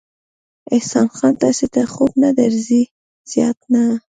احسان 0.75 1.07
خان، 1.15 1.33
تاسې 1.43 1.65
ته 1.73 1.81
خوب 1.93 2.11
نه 2.23 2.29
درځي؟ 2.39 2.83
زیات 3.31 3.59
نه. 3.71 3.83